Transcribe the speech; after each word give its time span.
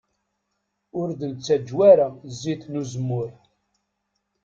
Ur 0.99 1.07
d-nettaǧew 1.19 1.79
ara 1.91 2.07
zzit 2.31 2.63
n 2.67 2.79
uzemmur. 2.81 3.31